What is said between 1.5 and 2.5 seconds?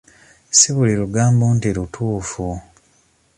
nti ntuufu.